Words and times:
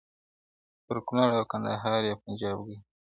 پر 0.85 0.97
کنړ 1.07 1.29
او 1.39 1.43
کندهار 1.51 2.01
یې 2.09 2.19
پنجاب 2.23 2.57
ګرځي؛ 2.65 2.77